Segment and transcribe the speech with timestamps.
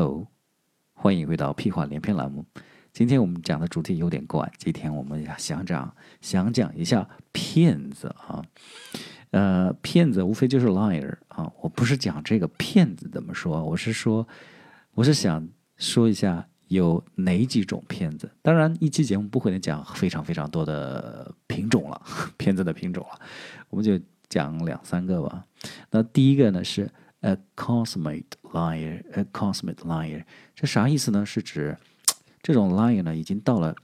[0.00, 0.28] Hello，
[0.92, 2.46] 欢迎回到屁话连篇栏目。
[2.92, 8.40] 今天我们讲的主题有点怪，今天我们想讲想讲一下骗子啊。
[9.32, 11.52] 呃，骗子无非就是 liar 啊。
[11.60, 14.24] 我不是讲这个骗子怎么说，我是说，
[14.94, 18.30] 我是想说一下有哪几种骗子。
[18.40, 22.00] 当然，一期节目不可能讲非常非常多的品种了，
[22.38, 23.18] 骗子的品种了，
[23.68, 25.44] 我们就讲两三个吧。
[25.90, 26.88] 那第一个呢是。
[27.20, 31.26] A consummate liar, a consummate liar，这啥意思呢？
[31.26, 31.76] 是指
[32.40, 33.74] 这种 liar 呢，已经到了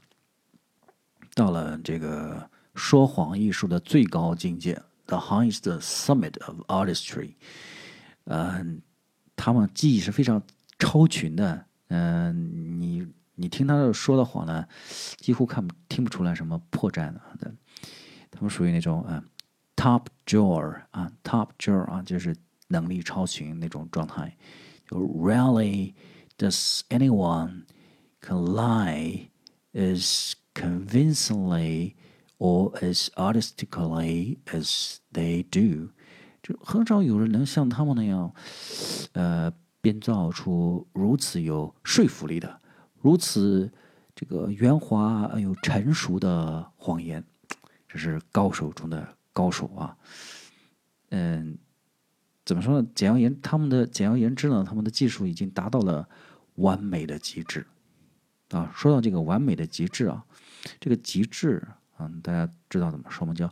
[1.35, 7.35] 到了这个说谎艺术的最高境界，the highest summit of artistry。
[8.27, 8.81] 嗯，
[9.35, 10.41] 他们技艺是非常
[10.79, 11.67] 超群的。
[11.89, 14.65] 嗯，你你听他说的谎呢，
[15.17, 17.21] 几乎看不听不出来什么破绽的。
[18.31, 19.25] 他们属于那种啊
[19.75, 22.33] ，top drawer 啊，top drawer 啊，就是。
[22.69, 24.37] 能力超群那种状态。
[24.87, 25.95] 就 Rarely
[26.37, 27.65] does anyone
[28.21, 29.29] can lie
[29.73, 31.95] as convincingly
[32.39, 35.91] or as artistically as they do。
[36.43, 38.35] 就很少有人能像他们那样，
[39.13, 42.61] 呃，编造出如此有说服力的、
[43.01, 43.73] 如此
[44.15, 47.25] 这个圆滑而又成熟的谎言。
[47.89, 49.97] 这是高手中的高手啊！
[51.11, 51.59] 嗯。
[52.45, 52.87] 怎么说呢？
[52.95, 56.07] 简而言，他们的简而言之呢，他们的技术已经达到了
[56.57, 57.67] 完美的极致
[58.51, 58.71] 啊。
[58.77, 60.23] 说到这个完美的极致啊，
[60.79, 63.33] 这个极致啊，大家知道怎么说吗？
[63.33, 63.51] 叫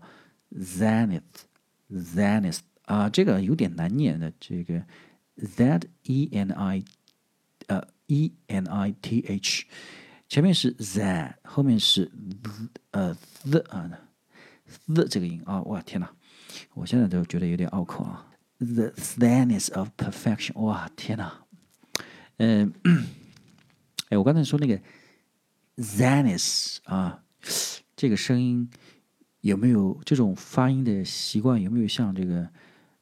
[0.55, 4.85] zenith，zenith 啊，这个有点难念的，这个
[5.37, 6.85] z e n i
[7.69, 9.65] 呃 e n i t h，
[10.29, 13.91] 前面是 z，后面是 z 呃 z 啊
[14.87, 16.11] z 这个音啊，哇天哪，
[16.75, 18.29] 我现在都觉得有点拗口啊。
[18.63, 21.43] The zenith of perfection，哇，天哪！
[22.37, 22.73] 嗯，
[24.09, 24.81] 哎，我刚才说那个
[25.79, 27.25] zanis 啊，
[27.97, 28.71] 这个声音
[29.41, 31.61] 有没有这种发音的习惯？
[31.61, 32.49] 有没有像这个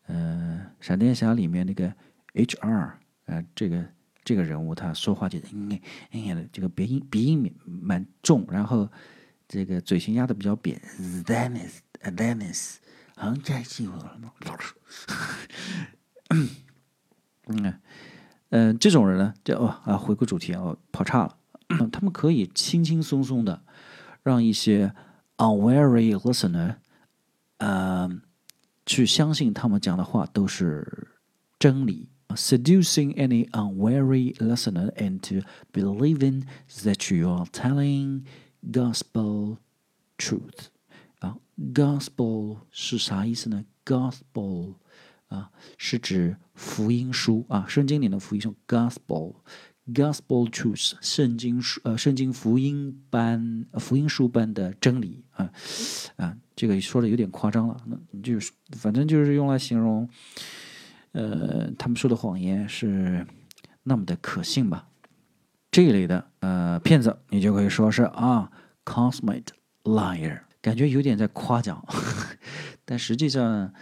[0.07, 1.95] 呃《闪电侠》里面那个
[2.33, 2.93] HR
[3.27, 3.85] 呃这个
[4.25, 5.79] 这个人物他说话就是嗯
[6.13, 8.91] 嗯的这个鼻音鼻音蛮重，然后
[9.47, 12.77] 这个嘴型压的比较扁，zenith，zenith。
[13.17, 14.33] 很在气我了吗？
[17.47, 17.75] 嗯，
[18.51, 21.37] 嗯，这种人呢，叫哦啊，回归主题啊，跑岔了。
[21.93, 23.63] 他们可以轻轻松松的
[24.23, 24.93] 让一些
[25.37, 26.77] unwary listener，
[27.59, 28.23] 嗯，
[28.85, 31.09] 去相信他们讲的话都是
[31.59, 32.09] 真理。
[32.35, 35.43] Seducing any unwary listener into
[35.73, 36.45] believing
[36.85, 38.23] that you are telling
[38.71, 39.57] gospel
[40.17, 40.69] truth.
[41.19, 41.39] 啊
[41.75, 44.75] Gospel 是啥意思呢？Gospel
[45.31, 48.55] 啊，是指福音书啊，圣经里的福音书。
[48.69, 55.51] Gospel，Gospel truth，圣经书呃，圣经福音般福音书般的真理啊
[56.17, 60.09] 啊，这个说的有点夸张了，那就是反正就是用来形容，
[61.13, 63.27] 呃，他们说的谎言是
[63.85, 64.89] 那么的可信吧？
[65.71, 68.51] 这一类的呃骗子，你就可以说是啊
[68.85, 69.47] ，cosmate
[69.85, 70.41] liar。
[70.61, 71.83] 感觉有点在夸奖，
[72.85, 73.73] 但实际上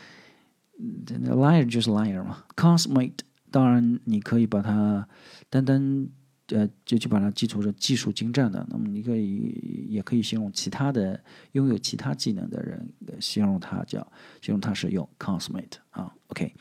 [0.79, 2.45] ，liar 就是 liar 嘛。
[2.57, 3.19] consummate
[3.51, 5.07] 当然你可以把它
[5.51, 6.09] 单单
[6.49, 11.21] 呃就去把它记住着技术精湛的，那么你可以也可以形容其他的
[11.53, 12.89] 拥有其他技能的人，
[13.21, 14.01] 形容他叫
[14.41, 16.15] 形容他是用 consummate 啊。
[16.29, 16.55] OK，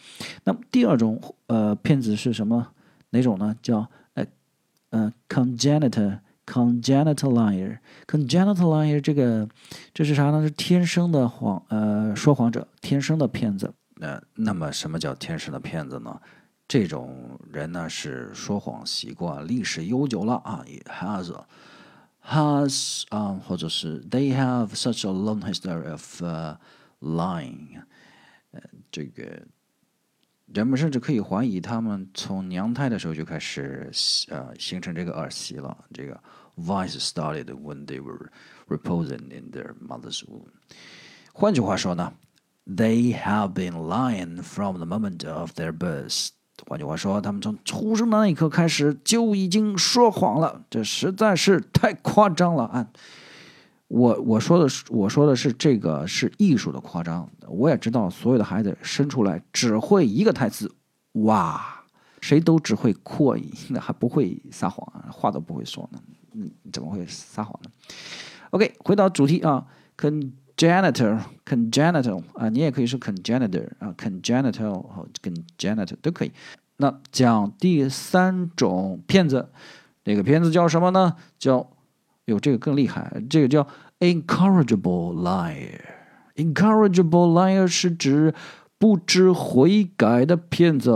[0.44, 2.68] 那么第二种呃骗子是什么？
[3.12, 3.56] 哪种呢？
[3.62, 4.26] 叫呃
[4.90, 6.20] 呃 congenital。
[6.50, 9.50] Congenital liar，congenital liar，这个
[9.94, 10.42] 这是啥呢？
[10.42, 13.74] 是天生的谎，呃，说谎者，天生的骗子。
[14.00, 16.22] 呃，那么什么叫天生的骗子呢？
[16.68, 26.22] 这种人呢是说谎习惯历史悠久了啊，has，has 啊，或者是 they have such a long history of
[27.02, 27.82] lying，
[28.52, 28.62] 呃，
[28.92, 29.44] 这个。
[30.54, 33.92] 人们甚至可以怀疑，他们从娘胎的时候就开始，
[34.30, 35.78] 呃，形成这个耳习了。
[35.94, 36.18] 这个
[36.56, 38.30] vice started when they were
[38.70, 40.48] reposing in their mother's womb。
[41.34, 42.14] 换句话说呢
[42.68, 46.30] ，they have been lying from the moment of their birth。
[46.68, 50.64] 换句话说，他们从出生的那一刻开始就已经说谎了。
[50.70, 52.88] 这实在是太夸张了啊！
[53.88, 57.30] 我我说的是我说的是这个是艺术的夸张。
[57.48, 60.70] 我也知道，所有的孩子生出来只会一个台词，
[61.14, 61.86] 哇，
[62.22, 66.00] 谁都只会扩音，那还不会撒谎，话都不会说呢，
[66.34, 67.70] 嗯，怎么会撒谎呢
[68.50, 69.66] ？OK，回到主题啊
[69.96, 76.32] 肯，congenital，congenital 啊，你也可以说 congenital 啊，congenital 和 congenital 都可以。
[76.78, 79.50] 那讲第三种骗子，
[80.04, 81.16] 这个骗子叫什么呢？
[81.40, 81.70] 叫，
[82.26, 83.68] 哟，这个更厉害，这个叫
[84.00, 85.82] incorrigible liar。
[86.36, 88.34] incorrigible liar 是指
[88.78, 90.92] 不知悔改的骗子，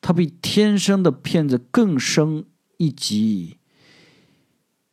[0.00, 2.44] 他比天生的骗子更升
[2.76, 3.57] 一级。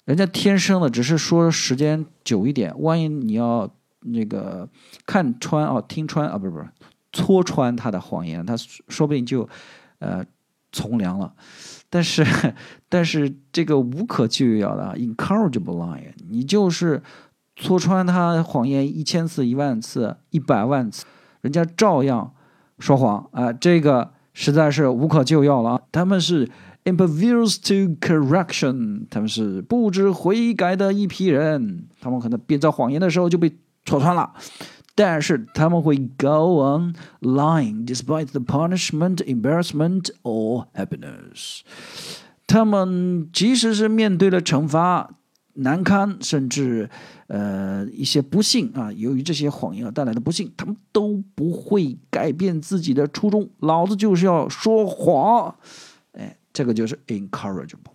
[0.06, 3.69] 人家天生的只是说时间久一点，万一你要
[4.02, 4.69] 那个
[5.06, 6.68] 看穿啊、听穿啊，不是不是。
[7.12, 9.48] 戳穿他的谎言，他说不定就，
[10.00, 10.24] 呃，
[10.72, 11.34] 从良了。
[11.90, 12.25] 但是，
[12.90, 17.01] 但是这个无可救药的啊 incorrigible lie，你就是
[17.56, 21.06] 戳穿他谎言一千次、一万次、一百万次，
[21.40, 22.34] 人家照样
[22.80, 23.54] 说谎啊！
[23.54, 25.81] 这个实在是无可救药了。
[25.94, 26.51] 他们是
[26.86, 31.88] impervious to correction，他们是不知悔改的一批人。
[32.00, 33.52] 他们可能编造谎言的时候就被
[33.84, 34.32] 戳穿了。
[34.98, 41.60] 但是他们会 go on lying despite the punishment, embarrassment or happiness。
[42.48, 45.10] 他们即使是面对了惩罚、
[45.56, 46.90] 难堪，甚至
[47.28, 53.50] 呃一些不幸啊，由于这些谎言而带来的不幸，他们都不会改变自己的初衷。
[53.60, 55.56] 老子就是要说谎，
[56.56, 57.94] 这个就是 incorrigible。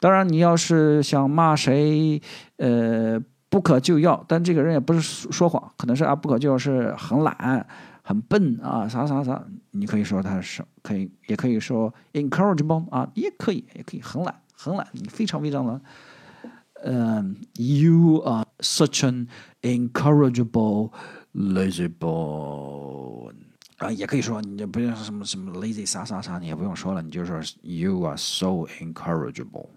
[0.00, 2.20] 当然，你要是想骂谁，
[2.56, 3.22] 呃。
[3.50, 7.66] 不可救药，但这个人也不是说谎，可能是啊，不可救药是很懒、
[8.02, 15.80] 很笨啊，啥啥啥，你可以说他是可以，也可以说 incorrigible 啊，也可以，也可以很懒，很懒，你非常非常的，
[16.84, 19.28] 嗯，you are such an
[19.62, 20.92] incorrigible
[21.34, 22.87] lazy boy
[23.78, 29.68] 啊，也可以说你不用什么什么 lazy 啥啥啥，你也不用说了，你就说 you are so incorrigible。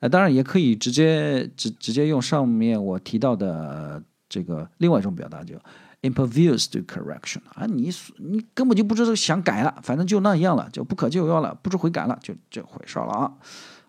[0.00, 5.54] 呃，当然也可以直接直直接用上面我提到的这个另外一种表达，就
[6.02, 13.32] impervious to correction 啊，你你根本就不知道想改了，反正就那样了，就不可救药了，不知悔改了，就这回事了啊。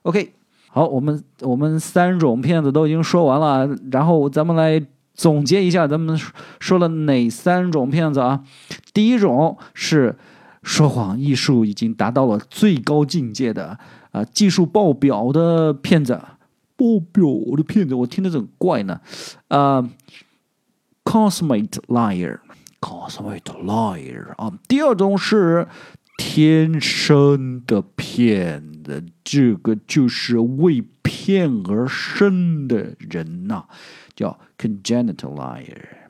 [0.04, 0.34] OK，
[0.68, 6.20] 好，我们我们三种骗子都已经说完了，然后咱们来总结一下，咱们
[6.60, 8.44] 说了哪三种骗子啊？
[8.94, 10.18] 第一种是
[10.64, 13.78] 说谎艺术已经达到了最高境界的。
[14.12, 16.20] 啊，技术爆表的骗子，
[16.76, 17.24] 爆表
[17.56, 19.00] 的骗子，我听着很怪呢。
[19.48, 19.90] 啊
[21.06, 24.52] ，cosmate liar，cosmate liar 啊。
[24.68, 25.66] 第二种是
[26.18, 33.64] 天生的骗子，这个就是为骗而生的人呐，
[34.14, 36.01] 叫 congenital liar。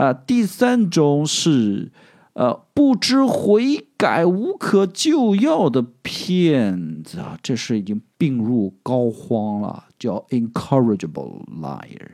[0.00, 1.90] 啊，第三种是。
[2.32, 12.12] 呃，不知悔改、无可救药的骗子啊，这是已经病入膏肓了，叫 incorrigible liar。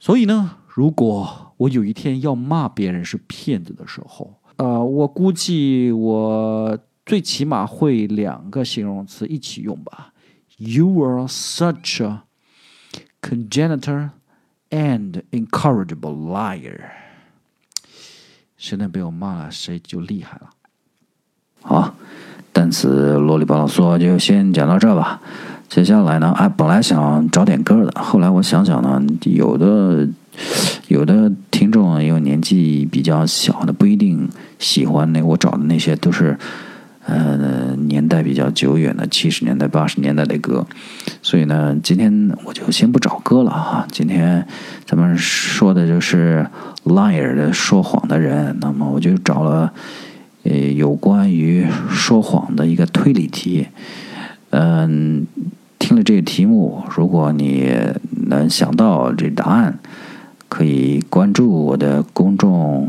[0.00, 6.76] 所以呢，如果我有一天要骂别人是骗子的时候，呃，我估计我
[7.06, 10.12] 最起码会两个形容词一起用吧。
[10.56, 12.24] You are such a
[13.22, 14.10] congenital
[14.72, 16.80] and incorrigible liar。
[18.56, 20.50] 谁能被我骂了，谁就厉害了。
[21.60, 21.94] 好，
[22.52, 25.20] 单词啰里吧嗦就先讲到这吧。
[25.68, 30.08] 接下来呢，哎，本来想找点歌的，后来我想想呢，有的
[30.88, 36.38] 有的听众因为年纪比较小的，不一定喜欢那我找的那些都是。
[37.04, 40.64] 呃，年代比较久远的七十年代、八十年代的歌，
[41.20, 43.86] 所以呢，今天我就先不找歌了哈。
[43.90, 44.46] 今天
[44.86, 46.46] 咱们说的就是
[46.84, 49.72] liar 的说谎的人，那么我就找了
[50.44, 53.66] 呃有关于说谎的一个推理题。
[54.50, 55.26] 嗯，
[55.80, 57.68] 听了这个题目，如果你
[58.28, 59.80] 能想到这答案，
[60.48, 62.88] 可以关注我的公众。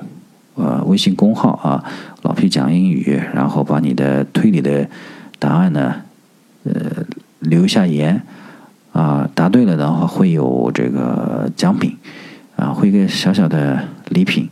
[0.56, 1.84] 呃，微信公号啊，
[2.22, 4.88] 老皮讲英语，然后把你的推理的
[5.40, 5.96] 答案呢，
[6.64, 7.04] 呃，
[7.40, 8.22] 留下言
[8.92, 11.98] 啊，答对了的话会有这个奖品
[12.56, 14.48] 啊，会一个小小的礼品，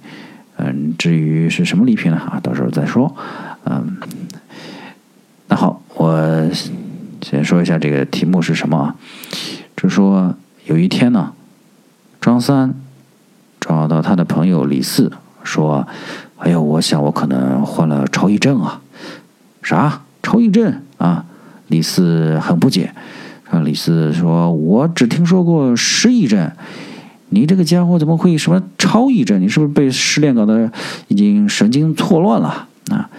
[0.57, 2.17] 嗯，至于是什么礼品呢？
[2.17, 3.15] 啊，到时候再说，
[3.65, 3.97] 嗯，
[5.49, 6.49] 那好，我
[7.21, 8.95] 先说一下这个题目是什么啊？
[9.77, 10.33] 就说
[10.65, 11.33] 有一天呢，
[12.19, 12.73] 张三
[13.59, 15.11] 找到他的朋友李四。
[15.43, 15.87] 说
[16.37, 18.81] ：“哎呦，我想我可能患了超忆症啊！
[19.61, 21.25] 啥超忆症啊？”
[21.67, 22.93] 李四很不解。
[23.49, 26.51] 啊李四说：“我只听说过失忆症，
[27.29, 29.41] 你这个家伙怎么会什么超忆症？
[29.41, 30.71] 你是不是被失恋搞得
[31.09, 33.09] 已经神经错乱了啊？”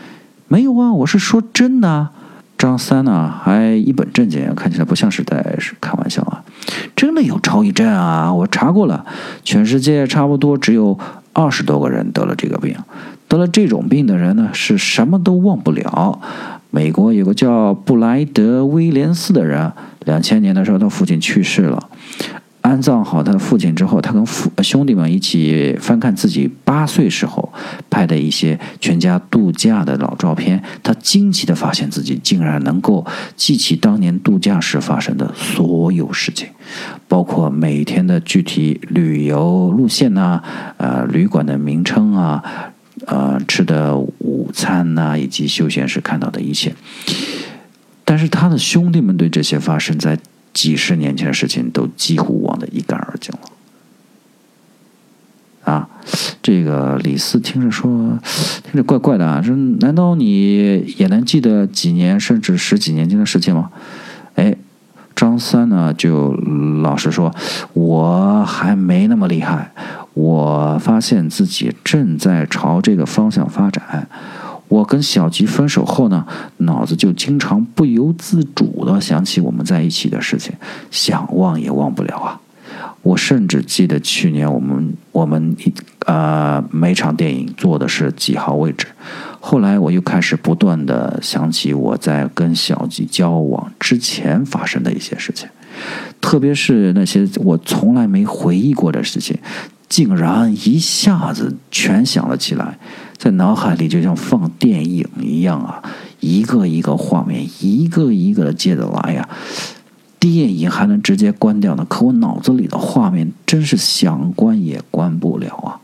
[0.49, 2.09] 没有啊，我是说真的。
[2.59, 6.45] 张三呢，还一本正经，看起来不像是在开玩笑啊。
[6.95, 8.33] 真的有超忆症啊！
[8.33, 9.05] 我查过了，
[9.43, 10.99] 全世界差不多只有。
[11.33, 12.77] 二十多个人得了这个病。
[13.29, 16.21] 得了这种病的人呢，是什么都忘不了。
[16.71, 19.73] 美国有个叫布莱德威廉斯的人，
[20.05, 21.89] 两千年的时候，他父亲去世了。
[22.73, 27.53] 安葬好他的父亲之后，他跟父兄弟们一起翻看自己八岁时候
[27.91, 30.63] 拍的一些全家度假的老照片。
[30.83, 33.05] 他惊奇地发现自己竟然能够
[33.37, 36.49] 记起当年度假时发生的所有事情，
[37.07, 40.43] 包括每天的具体旅游路线呐，
[40.79, 42.43] 呃，旅馆的名称啊，
[43.05, 46.75] 呃，吃的午餐呐，以及休闲时看到的一切。
[48.07, 50.19] 但是他的兄弟们对这些发生在。
[50.53, 53.41] 几十年前的事情都几乎忘得一干二净了。
[55.65, 55.89] 啊，
[56.43, 58.19] 这个李四听着说，
[58.65, 63.71] 听着怪怪的啊，说难道你也能记得几年甚至十几年前的事情吗？
[64.35, 64.57] 哎，
[65.15, 66.33] 张三呢就
[66.83, 67.33] 老实说，
[67.75, 69.73] 我还没那么厉害，
[70.15, 74.09] 我发现自己正在朝这个方向发展。
[74.73, 76.27] 我跟小吉分手后呢，
[76.59, 80.55] 脑子就经常不由自主的想起我们在一起的事情，
[80.91, 82.41] 想忘也忘不了啊。
[83.03, 85.75] 我甚至记得去年我们我们一
[86.07, 88.87] 呃每场电影坐的是几号位置。
[89.41, 95.47] 后来我又开始不断的想起我在跟小吉交往之前发生的一些事情，
[96.23, 99.37] 特别是那些我从来没回忆过的事情。
[99.93, 102.79] 竟然一下子全想了起来，
[103.19, 105.83] 在脑海里就像放电影一样啊，
[106.21, 109.29] 一个一个画面，一个一个的接着来呀。
[110.19, 115.81] 电影还能直接关掉呢，可我脑子里的画面真是想关也关不了啊。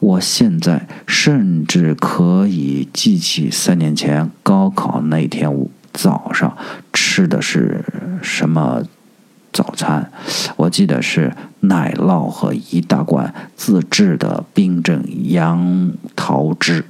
[0.00, 5.48] 我现在甚至可以记起三年前高考那天
[5.92, 6.56] 早上
[6.92, 7.84] 吃的是
[8.20, 8.82] 什么。
[9.52, 10.10] 早餐，
[10.56, 16.84] 我记得是奶酪和一大罐自制的冰镇杨桃汁，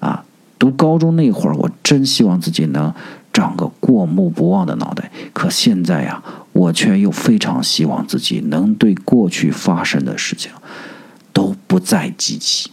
[0.00, 0.24] 啊，
[0.58, 2.92] 读高中那会儿，我真希望自己能
[3.32, 5.10] 长个过目不忘的脑袋。
[5.32, 10.50] 可现在呀，我却又非常希望自己能对过去发生的事情
[11.32, 12.70] 都不再记起。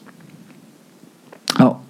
[1.53, 1.84] 好。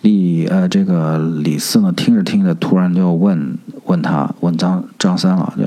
[0.00, 5.64] 李呃，这个李四呢，听着听着，突然就问问他，问张张三了，就，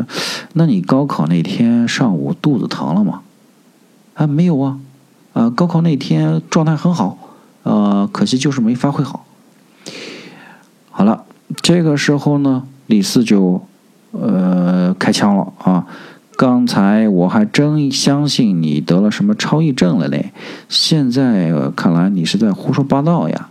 [0.54, 3.22] 那你高考那天上午肚子疼了吗？
[4.14, 4.80] 啊，没有啊，
[5.34, 7.18] 呃，高考那天状态很好，
[7.64, 9.26] 呃，可惜就是没发挥好。
[10.90, 11.26] 好了，
[11.62, 13.62] 这个时候呢，李四就
[14.12, 15.86] 呃开枪了啊！
[16.38, 20.32] 刚才我还真相信你得了什么超忆症了嘞，
[20.68, 23.50] 现在看来你是在胡说八道呀！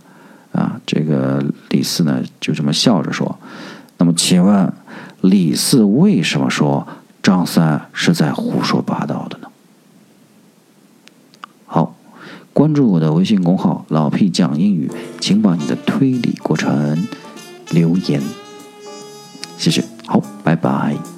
[0.51, 3.34] 啊，这个李四呢，就这么笑着说
[4.05, 4.71] ：“那么，请问
[5.21, 6.87] 李四为什么说
[7.23, 9.47] 张三是在胡说八道的呢？”
[11.65, 11.95] 好，
[12.53, 17.07] 关注我的微信公号“老屁讲英语”，请把你的推理过程
[17.71, 18.21] 留言，
[19.57, 19.83] 谢谢。
[20.05, 21.14] 好，拜拜。